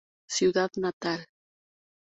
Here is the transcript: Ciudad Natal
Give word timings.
Ciudad 0.25 0.71
Natal 0.81 1.29